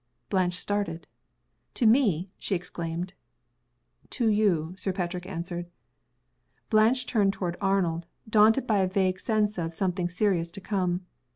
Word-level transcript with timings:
Blanche 0.31 0.55
started. 0.55 1.05
"To 1.75 1.85
me!" 1.85 2.31
she 2.39 2.55
exclaimed. 2.55 3.13
"To 4.09 4.29
you," 4.29 4.73
Sir 4.75 4.91
Patrick 4.91 5.27
answered. 5.27 5.69
Blanche 6.71 7.05
turned 7.05 7.33
toward 7.33 7.55
Arnold, 7.61 8.07
daunted 8.27 8.65
by 8.65 8.79
a 8.79 8.87
vague 8.87 9.19
sense 9.19 9.59
of 9.59 9.75
something 9.75 10.09
serious 10.09 10.49
to 10.49 10.59
come. 10.59 11.05